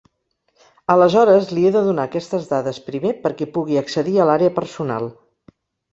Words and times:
Aleshores 0.93 1.51
li 1.57 1.67
he 1.69 1.73
de 1.75 1.83
donar 1.89 2.07
aquestes 2.09 2.49
dades 2.53 2.79
primer 2.89 3.13
perquè 3.27 3.49
pugui 3.59 3.81
accedir 3.83 4.17
a 4.19 4.27
l'àrea 4.31 4.55
personal. 4.61 5.07